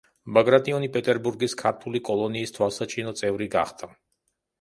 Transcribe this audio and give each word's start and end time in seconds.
ბაგრატიონი 0.35 0.87
პეტერბურგის 0.95 1.53
ქართული 1.61 2.01
კოლონიის 2.07 2.55
თვალსაჩინო 2.57 3.13
წევრი 3.21 3.49
გახდა. 3.59 3.91